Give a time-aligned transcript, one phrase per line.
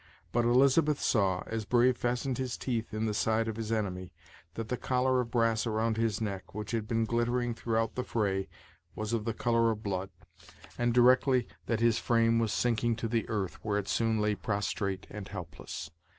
[0.31, 4.11] But Elizabeth saw, as Brave fastened his teeth in the side of his enemy,
[4.55, 8.49] that the collar of brass around his neck, which had been glittering throughout the fray,
[8.95, 10.09] was of the color of blood,
[10.75, 15.05] and directly that his frame was sinking to the earth, where it soon lay prostrate
[15.11, 15.91] and helpless.